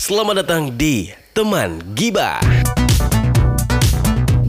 [0.00, 2.40] Selamat datang di Teman Giba.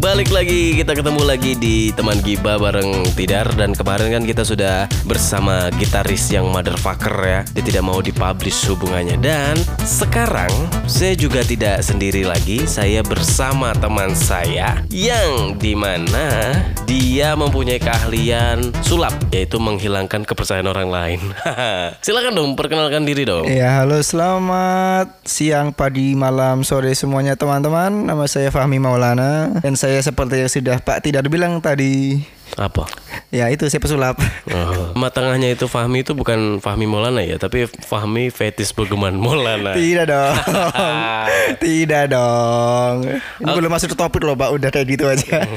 [0.02, 3.46] Balik lagi, kita ketemu lagi di Teman Giba bareng Tidar.
[3.54, 7.46] Dan kemarin kan kita sudah bersama gitaris yang motherfucker ya.
[7.54, 9.22] Dia tidak mau dipublish hubungannya.
[9.22, 10.50] Dan sekarang
[10.90, 12.66] saya juga tidak sendiri lagi.
[12.66, 16.50] Saya bersama teman saya Yang di mana
[16.90, 21.22] dia mempunyai keahlian sulap Yaitu menghilangkan kepercayaan orang lain.
[22.06, 23.46] Silakan dong, perkenalkan diri dong.
[23.46, 28.10] Ya halo selamat siang, pagi, malam, sore semuanya teman-teman.
[28.10, 29.62] Nama saya Fahmi Maulana.
[29.62, 32.24] Dan saya seperti yang sudah Pak Tidak bilang tadi
[32.60, 32.88] Apa?
[33.32, 34.20] Ya itu saya pesulap
[34.52, 34.92] Oh.
[34.98, 39.72] Nama tengahnya itu Fahmi itu bukan Fahmi Maulana ya, tapi Fahmi Fetis Begeman Maulana.
[39.74, 40.36] Tidak dong
[41.64, 42.96] Tidak dong
[43.40, 45.44] Ini belum masuk ke topik loh Pak Udah kayak gitu aja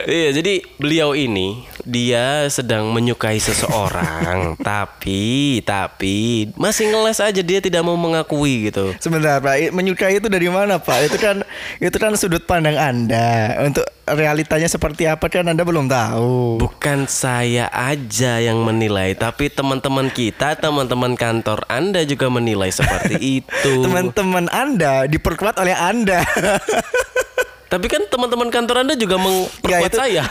[0.00, 7.84] Iya, jadi beliau ini dia sedang menyukai seseorang, tapi tapi masih ngeles aja dia tidak
[7.84, 8.96] mau mengakui gitu.
[8.96, 11.44] Sebentar Pak Menyukai itu dari mana Pak Itu kan
[11.80, 17.68] Itu kan sudut pandang Anda Untuk realitanya seperti apa kan Anda belum tahu Bukan saya
[17.68, 23.72] aja yang menilai, tapi teman-teman kita, teman-teman kantor Anda juga menilai seperti itu.
[23.80, 26.20] Teman-teman Anda diperkuat oleh Anda
[27.70, 30.26] Tapi kan teman-teman kantor Anda juga memperkuat saya.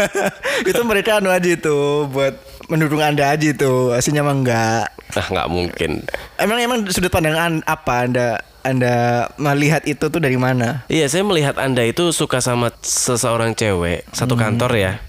[0.70, 1.76] itu mereka anu aja itu
[2.06, 6.02] buat mendukung anda aja itu aslinya mah enggak Ah, nggak mungkin.
[6.36, 8.28] emang emang sudut pandang an- apa anda
[8.66, 8.94] anda
[9.38, 14.34] melihat itu tuh dari mana Iya, saya melihat Anda itu suka sama seseorang cewek satu
[14.34, 14.92] kantor ya.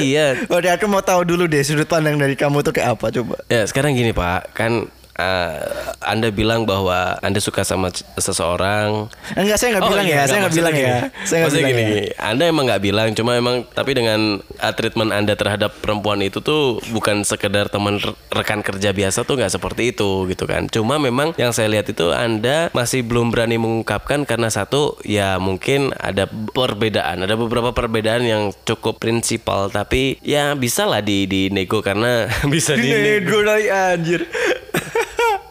[0.00, 0.36] iya.
[0.48, 3.62] Oke aku mau tahu dulu deh sudut pandang dari kamu tuh kayak apa coba Ya,
[3.66, 4.56] sekarang gini, Pak.
[4.56, 4.88] Kan
[5.20, 5.56] eh,
[6.02, 9.12] Anda bilang bahwa Anda suka sama seseorang.
[9.34, 11.70] enggak saya nggak Oh, bilang iya, ya enggak, saya nggak bilang ya saya nggak bilang
[11.70, 12.04] gini, ya.
[12.24, 16.62] Anda emang nggak bilang, cuma emang tapi dengan uh, treatment Anda terhadap perempuan itu tuh
[16.88, 20.66] bukan sekedar teman re- rekan kerja biasa tuh nggak seperti itu gitu kan.
[20.66, 24.70] Cuma memang yang saya lihat itu Anda masih belum berani mengungkapkan karena satu
[25.02, 31.24] ya mungkin ada perbedaan, ada beberapa perbedaan yang cukup prinsipal tapi ya bisa lah di
[31.24, 34.24] di nego karena bisa di nego dari anjir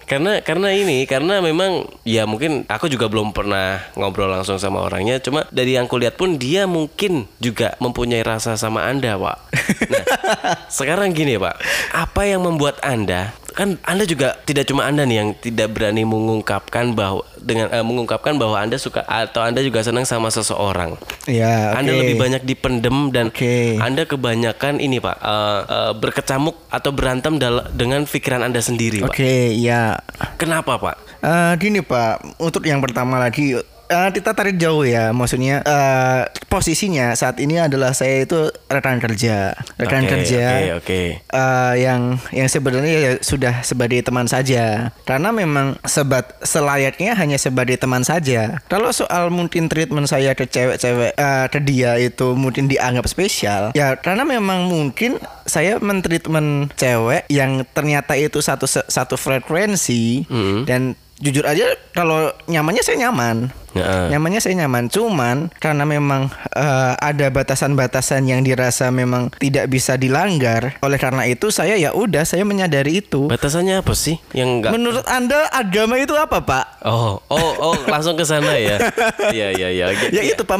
[0.09, 5.21] karena karena ini karena memang ya mungkin aku juga belum pernah ngobrol langsung sama orangnya.
[5.21, 9.37] Cuma dari yang kulihat pun dia mungkin juga mempunyai rasa sama anda pak.
[9.85, 10.05] Nah
[10.81, 11.61] sekarang gini pak.
[11.93, 16.95] Apa yang membuat anda kan anda juga tidak cuma anda nih yang tidak berani mengungkapkan
[16.95, 20.95] bahwa dengan eh, mengungkapkan bahwa anda suka atau anda juga senang sama seseorang
[21.27, 21.99] ya anda oke.
[21.99, 23.75] lebih banyak dipendem dan Oke.
[23.83, 27.35] anda kebanyakan ini pak eh, eh, berkecamuk atau berantem
[27.75, 29.99] dengan pikiran anda sendiri pak oke ya
[30.39, 30.95] Kenapa pak?
[31.19, 33.55] Eh, gini Pak, untuk yang pertama lagi
[33.89, 39.57] eh, kita tarik jauh ya, maksudnya eh, posisinya saat ini adalah saya itu rekan kerja,
[39.75, 41.01] rekan Oke, kerja Oke oke.
[41.19, 47.75] eh, yang yang sebenarnya ya sudah sebagai teman saja, karena memang sebat selayaknya hanya sebagai
[47.75, 48.61] teman saja.
[48.65, 53.97] Kalau soal mungkin treatment saya ke cewek-cewek eh, ke dia itu mungkin dianggap spesial, ya
[53.97, 60.63] karena memang mungkin saya mentreatment cewek yang ternyata itu satu satu frekuensi Hmm.
[60.63, 64.09] dan jujur aja kalau nyamannya saya nyaman Ya.
[64.09, 70.73] nyamannya saya nyaman cuman karena memang eh, ada batasan-batasan yang dirasa memang tidak bisa dilanggar
[70.81, 74.73] oleh karena itu saya ya udah saya menyadari itu Batasannya apa sih yang enggak?
[74.73, 78.79] menurut anda agama itu apa pak Oh oh oh langsung ke sana ya.
[79.35, 79.85] Iya iya iya.
[80.09, 80.57] ya itu pak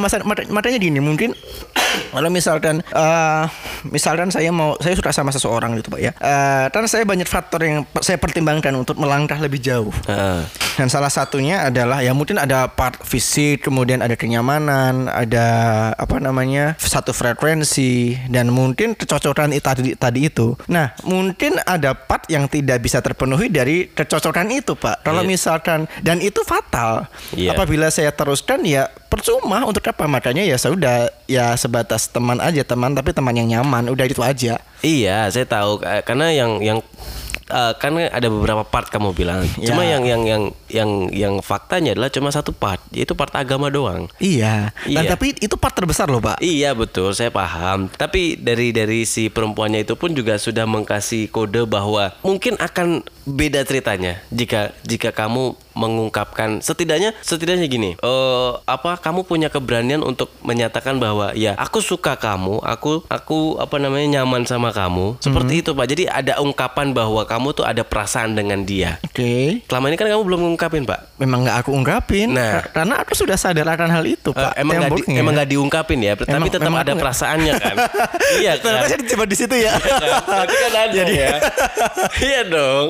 [0.52, 1.32] makanya gini mungkin
[2.12, 3.44] kalau misalkan eh
[3.86, 7.62] misalkan saya mau saya suka sama seseorang gitu pak ya Eh kan saya banyak faktor
[7.62, 10.44] yang saya pertimbangkan untuk melangkah lebih jauh Heeh.
[10.80, 15.48] Dan salah satunya adalah ya mungkin ada part fisik, kemudian ada kenyamanan, ada
[15.92, 20.56] apa namanya satu frekuensi dan mungkin kecocokan itu tadi tadi itu.
[20.72, 25.04] Nah mungkin ada part yang tidak bisa terpenuhi dari kecocokan itu pak.
[25.04, 25.28] Kalau Iya.
[25.28, 27.12] misalkan dan itu fatal.
[27.36, 27.60] Iya.
[27.60, 28.88] Apabila saya teruskan ya
[29.20, 33.92] percuma untuk apa makanya ya sudah ya sebatas teman aja teman tapi teman yang nyaman
[33.92, 34.64] udah itu aja.
[34.80, 36.80] Iya saya tahu Eh, karena yang yang
[37.50, 39.44] eh, kan ada beberapa part kamu bilang.
[39.68, 39.98] Cuma Ya.
[39.98, 44.06] yang yang yang yang yang faktanya adalah cuma satu part, yaitu part agama doang.
[44.18, 44.70] Iya.
[44.86, 45.10] Dan Iya.
[45.10, 46.38] tapi itu part terbesar loh pak.
[46.40, 47.90] Iya betul, saya paham.
[47.90, 53.62] Tapi dari dari si perempuannya itu pun juga sudah mengkasih kode bahwa mungkin akan beda
[53.62, 57.92] ceritanya jika jika kamu mengungkapkan setidaknya setidaknya gini.
[57.96, 63.80] eh apa kamu punya keberanian untuk menyatakan bahwa ya aku suka kamu, aku aku apa
[63.80, 65.18] namanya nyaman sama kamu.
[65.20, 65.88] Seperti itu Pak.
[65.88, 69.00] Jadi ada ungkapan bahwa kamu tuh ada perasaan dengan dia.
[69.04, 69.64] Oke.
[69.68, 71.20] Selama ini kan kamu belum ngungkapin Pak.
[71.20, 72.64] memang nggak aku ungkapin Nah.
[72.64, 76.16] Ka- karena aku sudah sadar akan hal itu pak emang nggak di, emang diungkapin ya,
[76.16, 77.76] tapi Emang- tetap ada perasaannya kan.
[78.44, 78.64] iya kan.
[78.64, 79.72] Ternyata saya dijebak di situ ya.
[79.80, 81.36] Berarti kan ada ya.
[82.30, 82.88] iya dong.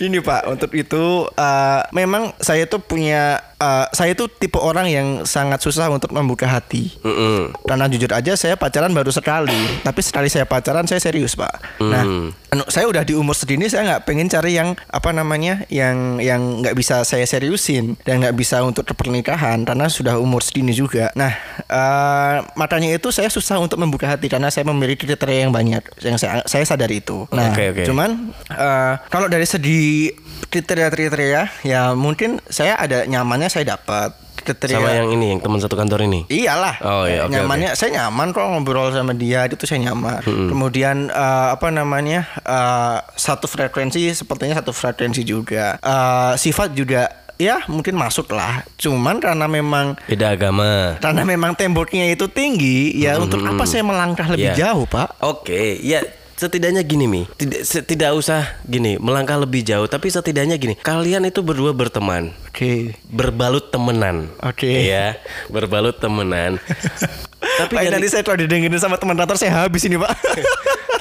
[0.00, 5.06] Ini Pak, untuk itu uh, memang saya tuh punya uh, saya tuh tipe orang yang
[5.22, 6.90] sangat susah untuk membuka hati.
[7.06, 7.54] Mm-mm.
[7.62, 9.56] Karena jujur aja saya pacaran baru sekali,
[9.86, 11.78] tapi sekali saya pacaran saya serius Pak.
[11.78, 12.02] Nah,
[12.50, 16.60] anu, saya udah di umur segini saya nggak pengen cari yang apa namanya, yang yang
[16.60, 21.14] nggak bisa saya seriusin dan nggak bisa untuk pernikahan karena sudah umur segini juga.
[21.14, 21.32] Nah,
[21.68, 26.16] eh makanya itu saya susah untuk membuka hati karena saya memiliki kriteria yang banyak, yang
[26.16, 27.24] saya saya sadari itu.
[27.30, 27.82] Nah, Oke, oke.
[27.86, 30.12] cuman eh, kalau dari segi
[30.48, 34.12] kriteria-kriteria ya mungkin saya ada nyamannya saya dapat
[34.42, 36.26] kriteria Sama yang ini, yang teman satu kantor ini.
[36.26, 36.82] Iyalah.
[36.82, 40.18] Oh, iya, oke, nyamannya saya nyaman kok ngobrol sama dia itu saya nyaman.
[40.26, 42.26] Kemudian eh, apa namanya?
[42.42, 45.78] eh, satu frekuensi sepertinya satu frekuensi juga.
[45.78, 48.64] Eh, sifat juga ya mungkin masuk lah.
[48.74, 50.96] Cuman karena memang Beda agama.
[50.98, 54.70] karena memang temboknya itu tinggi ya untuk apa saya melangkah lebih Iya.
[54.70, 55.20] jauh, Pak?
[55.20, 56.02] Oke, ya
[56.32, 61.38] setidaknya gini mi, tidak tidak usah gini melangkah lebih jauh, tapi setidaknya gini, kalian itu
[61.38, 62.98] berdua berteman, Oke.
[63.06, 64.66] berbalut temenan, Oke.
[64.82, 65.14] ya,
[65.46, 66.58] berbalut temenan.
[67.62, 70.10] tapi dari- nanti saya kalau didengerin sama teman kantor saya habis ini, Pak.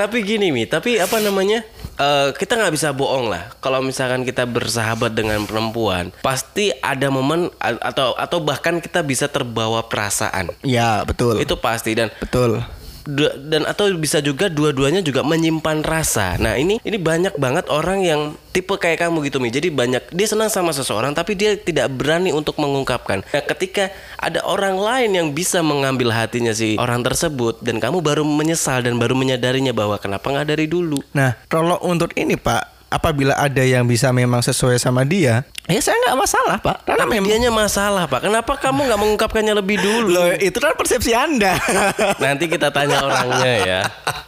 [0.02, 1.62] tapi gini mi, tapi apa namanya?
[2.02, 3.54] eh, kita nggak bisa bohong lah.
[3.62, 9.86] Kalau misalkan kita bersahabat dengan perempuan, pasti ada momen atau atau bahkan kita bisa terbawa
[9.86, 10.50] perasaan.
[10.66, 11.38] ya, betul.
[11.38, 12.62] Itu pasti dan betul.
[13.06, 16.38] Dan atau bisa juga dua-duanya juga menyimpan rasa.
[16.38, 18.22] Nah ini ini banyak banget orang yang
[18.52, 19.50] tipe kayak kamu gitu mi.
[19.50, 23.24] Jadi banyak dia senang sama seseorang tapi dia tidak berani untuk mengungkapkan.
[23.26, 23.90] Nah ketika
[24.20, 28.98] ada orang lain yang bisa mengambil hatinya si orang tersebut dan kamu baru menyesal dan
[29.02, 31.02] baru menyadarinya bahwa kenapa nggak dari dulu.
[31.12, 35.96] Nah, kalau untuk ini Pak, apabila ada yang bisa memang sesuai sama dia, ya saya
[36.06, 36.78] nggak masalah Pak.
[36.84, 38.28] Karena Tapi memang dianya masalah pak.
[38.28, 40.12] Kenapa kamu nggak mengungkapkannya lebih dulu?
[40.12, 41.56] Loh, itu kan persepsi Anda.
[42.24, 43.82] Nanti kita tanya orangnya ya.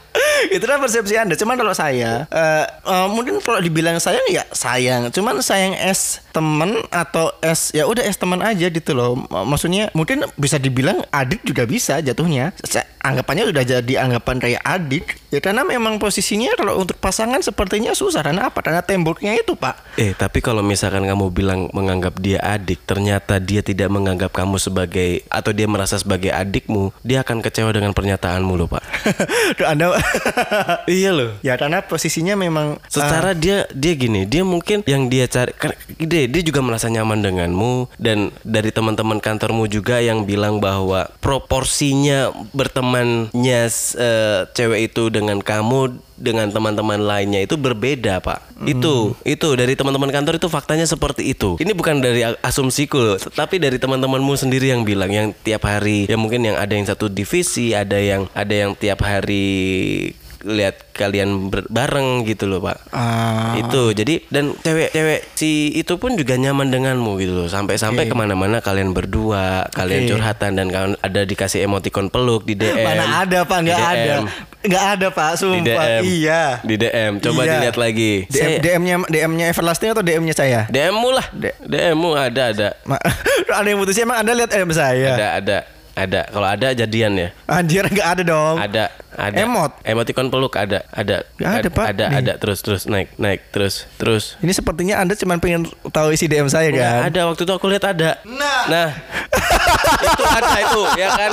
[0.56, 1.36] itu kan persepsi Anda.
[1.36, 5.12] Cuman kalau saya, eh, eh, mungkin kalau dibilang sayang ya sayang.
[5.12, 9.20] Cuman sayang es temen atau es ya udah es teman aja gitu loh.
[9.28, 12.56] Maksudnya mungkin bisa dibilang adik juga bisa jatuhnya.
[13.04, 15.20] Anggapannya udah jadi anggapan kayak adik.
[15.34, 18.22] Ya karena memang posisinya kalau untuk pasangan sepertinya susah.
[18.22, 18.62] Karena apa?
[18.62, 19.98] Karena temboknya itu Pak.
[19.98, 25.26] Eh, tapi kalau misalkan kamu bilang menganggap dia adik, ternyata dia tidak menganggap kamu sebagai
[25.34, 28.84] atau dia merasa sebagai adikmu, dia akan kecewa dengan pernyataanmu loh, Pak.
[29.58, 29.98] Duh, Anda
[31.02, 31.34] iya loh.
[31.42, 35.50] Ya karena posisinya memang Secara dia dia gini, dia mungkin yang dia cari
[35.98, 42.30] dia, dia juga merasa nyaman denganmu dan dari teman-teman kantormu juga yang bilang bahwa proporsinya
[42.54, 43.62] bertemannya
[43.98, 48.64] eh, cewek itu dengan kamu dengan teman-teman lainnya itu berbeda, Pak.
[48.64, 51.60] Itu itu dari teman-teman kantor itu faktanya seperti itu.
[51.60, 56.16] Ini bukan dari asumsiku loh, tapi dari teman-temanmu sendiri yang bilang yang tiap hari ya
[56.16, 60.12] mungkin yang ada yang satu divisi, ada yang ada yang tiap hari
[60.46, 62.78] lihat kalian bareng gitu loh pak.
[62.90, 63.56] Ah.
[63.56, 67.48] itu jadi dan cewek-cewek si itu pun juga nyaman denganmu gitu loh.
[67.48, 70.10] Sampai-sampai ke mana-mana kalian berdua kalian Oke.
[70.12, 74.16] curhatan dan kalian ada dikasih emoticon peluk di DM Mana ada pak, Di nggak ada,
[74.62, 75.86] nggak ada pak, di sumpah.
[75.86, 76.44] DM Iya.
[76.62, 77.52] di DM coba Iya.
[77.54, 78.14] dilihat lagi.
[78.28, 80.60] DM, DM-nya DM-nya Everlasting atau DM-nya saya?
[80.68, 81.26] DM-mu lah.
[81.32, 82.68] D- DM-mu ada ada.
[82.84, 83.00] Ma-
[83.54, 85.10] ada yang putusnya emang Anda lihat DM saya?
[85.14, 85.58] ada ada
[85.94, 86.22] ada.
[86.26, 87.30] Kalau ada jadian ya.
[87.46, 88.58] Anjir nggak ada dong.
[88.58, 89.72] ada ada Emot?
[89.82, 91.86] emoticon peluk ada ada Nggak ada, Pak.
[91.90, 92.20] ada Nih.
[92.20, 96.48] ada terus terus naik naik terus terus Ini sepertinya Anda cuma pengen tahu isi DM
[96.48, 97.08] saya kan?
[97.08, 98.18] ada waktu itu aku lihat ada.
[98.24, 98.64] Nah.
[98.66, 98.90] Nah.
[100.04, 101.32] itu ada itu ya kan.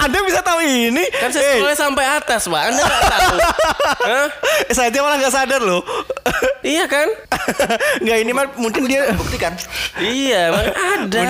[0.00, 1.04] Anda bisa tahu ini?
[1.10, 2.62] Kan saya scrollnya sampai atas, Pak.
[2.66, 3.36] Anda nggak tahu.
[4.08, 4.26] Hah?
[4.64, 5.82] Eh, saya aja malah nggak sadar loh.
[6.64, 7.04] Iya kan?
[8.00, 9.52] Nggak ini mah mungkin dia buktikan.
[10.00, 11.20] Iya, ada.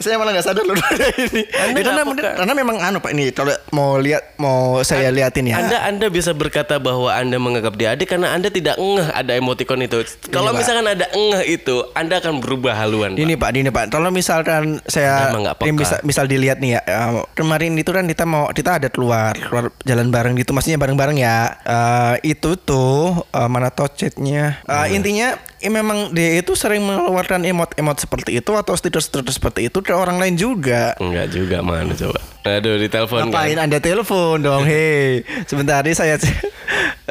[0.00, 1.44] saya malah nggak sadar loh ada ini.
[1.44, 2.02] Anda Ya, karena,
[2.32, 5.56] karena memang anu pak ini kalau mau lihat mau saya ya.
[5.60, 9.80] Anda Anda bisa berkata bahwa Anda menganggap dia adik karena Anda tidak ngeh ada emoticon
[9.84, 10.04] itu.
[10.32, 13.14] Kalau misalkan ada ngeh itu, Anda akan berubah haluan.
[13.18, 13.92] Ini Pak, ini Pak.
[13.92, 15.32] Kalau misalkan saya
[15.64, 19.34] ini misal, misal dilihat nih ya, eh, kemarin itu kan kita mau kita ada keluar
[19.36, 21.58] keluar jalan bareng gitu, maksudnya bareng-bareng ya.
[21.64, 24.62] Eh, itu tuh eh, mana tuh chatnya?
[24.64, 29.78] Eh, Intinya eh, memang dia itu sering mengeluarkan emot-emot seperti itu atau stiker-stiker seperti itu
[29.78, 30.94] ke orang lain juga.
[30.96, 32.20] Enggak juga mana coba.
[32.44, 33.26] Aduh, ditelepon kan.
[33.28, 34.62] Ngapain anda telepon dong?
[34.70, 36.28] Hei, sebentar ini saya eh,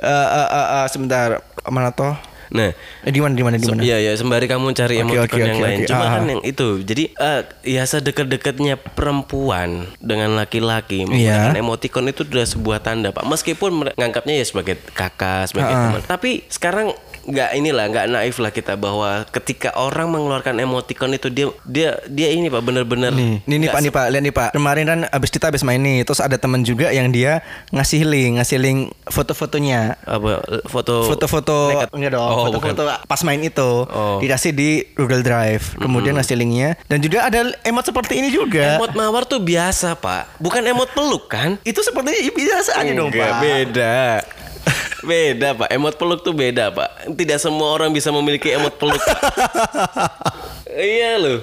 [0.01, 2.15] eh, eh, eh, sebentar mana tuh?
[2.47, 2.71] Nah,
[3.03, 3.83] Eh, di mana di mana di mana?
[3.83, 5.77] Iya ya sembari kamu cari Oke, emoticon oke, yang oke, lain.
[5.77, 5.87] oke.
[5.91, 6.11] Cuma Ah.
[6.15, 6.67] kan yang itu.
[6.79, 11.07] Jadi eh, ya sedekat-dekatnya perempuan dengan laki-laki Iya.
[11.51, 13.23] menggunakan emoticon itu sudah sebuah tanda, Pak.
[13.23, 15.83] Meskipun mere- nganggapnya ya sebagai kakak, sebagai Ah.
[15.91, 16.01] teman.
[16.01, 16.95] Tapi sekarang
[17.27, 22.31] nggak inilah nggak naif lah kita bahwa ketika orang mengeluarkan emoticon itu dia dia dia
[22.31, 24.50] ini pak bener-bener Nih, nih, nih Pak, nih Pak, lihat nih Pak.
[24.53, 28.39] Kemarin kan abis kita abis main nih, terus ada teman juga yang dia ngasih link,
[28.39, 30.00] ngasih link foto-fotonya.
[30.00, 34.19] apa foto Foto-foto enggak dong, Oh, foto-foto pas main itu Oh.
[34.19, 35.75] dikasih di Google Drive.
[35.75, 38.79] Kemudian ngasih linknya dan juga ada emot seperti ini juga.
[38.79, 41.60] Emot mawar tuh biasa pak, bukan emot peluk kan?
[41.65, 43.41] Itu seperti biasa aja dong Pak.
[43.41, 43.98] beda.
[45.07, 47.15] Beda pak, emot peluk tuh beda pak.
[47.15, 48.99] Tidak semua orang bisa memiliki emot peluk.
[50.75, 51.39] iya loh.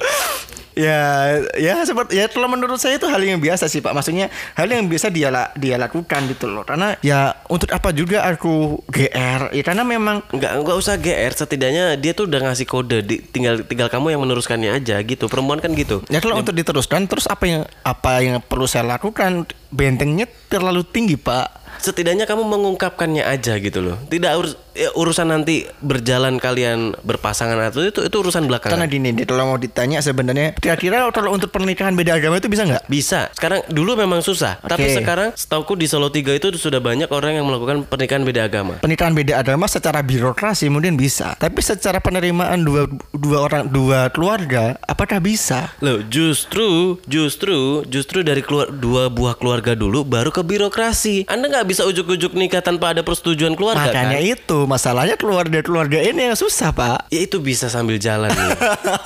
[0.74, 3.94] Ya, ya seperti ya kalau menurut saya itu hal yang biasa sih Pak.
[3.94, 4.26] Maksudnya
[4.58, 6.66] hal yang biasa dia dia lakukan gitu loh.
[6.66, 9.54] Karena ya untuk apa juga aku GR?
[9.54, 13.62] Ya karena memang Enggak, enggak usah GR, setidaknya dia tuh udah ngasih kode, di- tinggal
[13.62, 15.30] tinggal kamu yang meneruskannya aja gitu.
[15.30, 16.02] Perempuan kan gitu.
[16.10, 21.14] Ya kalau untuk diteruskan terus apa yang apa yang perlu saya lakukan bentengnya terlalu tinggi
[21.14, 21.63] pak.
[21.84, 24.00] Setidaknya kamu mengungkapkannya aja gitu loh.
[24.08, 28.76] Tidak urus ya, urusan nanti berjalan kalian berpasangan atau itu itu urusan belakangan.
[28.76, 32.84] Karena gini kalau mau ditanya sebenarnya kira-kira kalau untuk pernikahan beda agama itu bisa nggak?
[32.90, 33.30] Bisa.
[33.32, 35.00] Sekarang dulu memang susah, tapi Oke.
[35.00, 38.82] sekarang setauku di Solo 3 itu sudah banyak orang yang melakukan pernikahan beda agama.
[38.82, 44.76] Pernikahan beda agama secara birokrasi mungkin bisa, tapi secara penerimaan dua dua orang dua keluarga
[44.84, 45.70] apakah bisa?
[45.80, 51.30] Loh, justru justru justru dari keluar dua buah keluarga dulu baru ke birokrasi.
[51.30, 54.32] Anda nggak bisa ujuk-ujuk nikah tanpa ada persetujuan keluarga Makanya kan?
[54.34, 57.10] itu masalahnya keluarga-keluarga ini yang susah pak.
[57.12, 58.50] Ya itu bisa sambil jalan nih.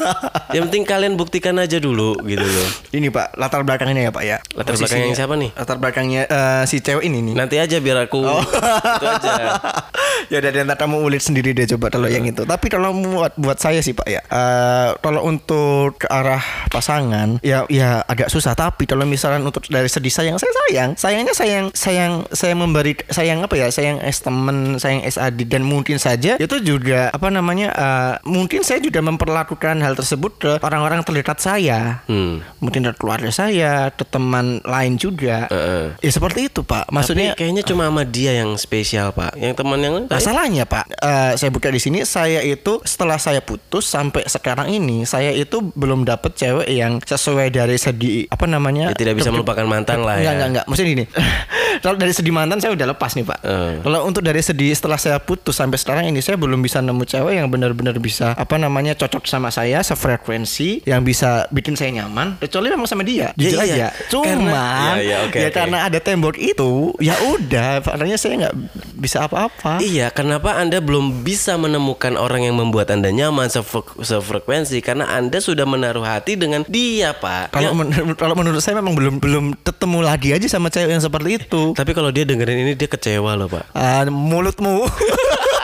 [0.57, 2.69] yang penting kalian buktikan aja dulu gitu loh.
[2.95, 4.39] Ini pak latar belakangnya ya pak ya.
[4.55, 5.51] Latar belakangnya yang siapa nih?
[5.59, 7.35] Latar belakangnya eh, si cewek ini nih.
[7.35, 8.43] Nanti aja biar aku Oh.
[8.45, 9.57] itu aja.
[10.33, 12.47] ya udah ntar kamu ulit sendiri deh coba kalau yang itu.
[12.47, 17.65] Tapi kalau buat buat saya sih pak ya, eh, kalau untuk ke arah pasangan ya
[17.73, 18.53] ya agak susah.
[18.55, 23.43] Tapi kalau misalnya untuk dari segi sayang saya sayang, sayangnya sayang sayang saya memberi sayang
[23.43, 27.69] apa ya sayang es temen, sayang es adik dan mungkin saja itu juga apa namanya
[27.73, 32.05] eh, mungkin saya juga memperlakukan hal tersebut ke orang-orang terdekat saya.
[32.05, 32.45] Hmm.
[32.61, 35.49] Mungkin ke keluarga saya, ke teman lain juga.
[35.49, 35.97] Heeh.
[36.05, 36.93] Ya seperti itu pak.
[36.93, 39.33] Maksudnya Tapi kayaknya cuma sama dia yang spesial pak.
[39.41, 43.41] Yang teman yang lain Masalahnya Pak, eh, saya buka di sini saya itu setelah saya
[43.41, 48.93] putus sampai sekarang ini saya itu belum dapet cewek yang sesuai dari segi apa namanya?
[48.93, 50.37] Ya, tidak bisa melupakan mantan lah Enggak, ya.
[50.37, 50.65] enggak, enggak.
[50.69, 51.05] Maksudnya gini.
[51.79, 53.39] Kalau dari segi mantan saya udah lepas nih Pak.
[53.41, 53.75] Eh.
[53.81, 57.35] Kalau untuk dari segi setelah saya putus sampai sekarang ini saya belum bisa nemu cewek
[57.35, 62.67] yang benar-benar bisa apa namanya cocok sama saya sefrekuensi yang bisa bikin saya nyaman kecuali
[62.69, 63.31] memang sama dia.
[63.31, 63.67] Ya, Jujur iya.
[63.69, 63.89] aja.
[64.09, 65.55] Cuman Karena- Ya, ya, oke, ya oke.
[65.55, 68.55] karena ada tembok itu ya udah makanya saya nggak
[68.95, 69.79] bisa apa-apa.
[69.79, 75.39] Iya, kenapa Anda belum bisa menemukan orang yang membuat Anda nyaman sefre- sefrekuensi karena Anda
[75.39, 77.53] sudah menaruh hati dengan dia, Pak.
[77.53, 81.05] Kalau Ya, men- kalau menurut saya memang belum belum ketemu lagi aja sama cewek yang
[81.05, 81.68] seperti itu.
[81.75, 83.75] Tapi kalau dia dengerin ini dia kecewa loh, Pak.
[83.75, 84.85] Ah, mulutmu.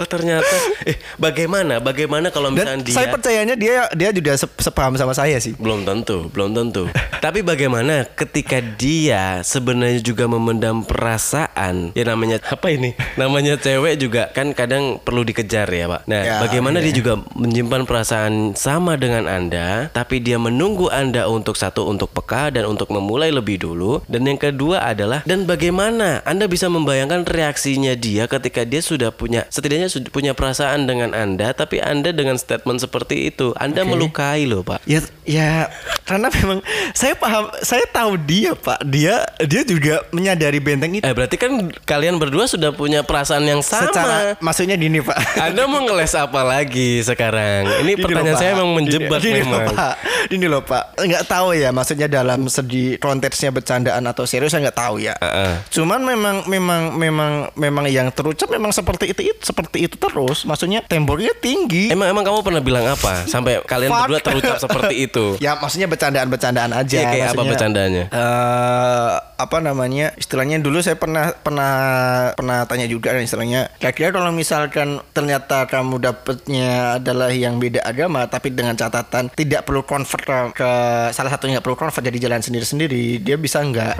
[0.00, 0.48] Oh, ternyata
[0.88, 1.76] eh bagaimana?
[1.76, 5.52] Bagaimana kalau misalnya Dan dia saya percayanya dia dia juga se- sepaham sama saya sih.
[5.54, 6.88] belum tentu, belum tentu.
[7.24, 11.92] Tapi bagaimana ketika dia sebenarnya juga memendam perasaan?
[11.92, 12.96] Ya namanya apa ini?
[13.14, 16.08] Namanya cewek juga kan kadang perlu dikejar ya, Pak.
[16.08, 16.88] Nah, Ya, bagaimana iya.
[16.88, 22.48] dia juga menyimpan perasaan sama dengan Anda, tapi dia menunggu Anda untuk satu untuk peka
[22.48, 27.92] dan untuk memulai lebih dulu, dan yang kedua adalah dan bagaimana Anda bisa membayangkan reaksinya
[27.92, 32.80] dia ketika dia sudah punya setidaknya sudah punya perasaan dengan Anda, tapi Anda dengan statement
[32.80, 34.86] seperti itu, Anda melukai loh, Pak.
[34.86, 35.68] Ya ya
[36.06, 36.58] karena memang
[36.94, 38.82] saya paham saya tahu dia Pak.
[38.86, 41.04] Dia dia juga menyadari benteng itu.
[41.04, 43.90] Eh berarti kan kalian berdua sudah punya perasaan yang sama.
[43.90, 45.18] Secara maksudnya gini Pak.
[45.50, 47.66] Anda mau ngeles apa lagi sekarang?
[47.82, 49.62] Ini Gini pertanyaan loh, saya memang menjebak Gini- gini memang.
[49.66, 49.94] Loh, Pak.
[50.30, 50.84] Ini loh Pak.
[51.00, 55.14] Nggak tahu ya maksudnya dalam segi konteksnya bercandaan atau serius saya nggak tahu ya.
[55.18, 55.52] Heeh.
[55.72, 60.44] Cuman memang memang memang memang yang terucap memang seperti itu, itu seperti itu terus.
[60.44, 61.88] Maksudnya temboknya tinggi.
[61.88, 64.00] Emang emang kamu pernah bilang apa sampai kalian Fuck.
[64.06, 65.24] berdua terucap seperti itu?
[65.40, 66.96] Ya maksudnya bercandaan-bercandaan aja.
[67.00, 68.04] Iya, kayak apa bercandanya?
[68.12, 69.10] eh,
[69.40, 70.12] apa namanya?
[70.20, 71.72] Istilahnya dulu saya pernah pernah
[72.36, 73.72] pernah tanya juga kan istilahnya.
[73.80, 79.82] Kira-kira kalau misalkan ternyata kamu dapetnya adalah yang beda agama, tapi dengan catatan tidak perlu
[79.86, 80.72] convert ke,
[81.16, 83.96] salah satunya perlu convert jadi jalan sendiri-sendiri, dia bisa nggak